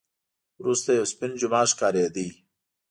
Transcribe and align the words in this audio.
وروسته 0.61 0.89
یو 0.97 1.05
سپین 1.11 1.31
جومات 1.39 1.67
ښکارېده. 1.71 2.25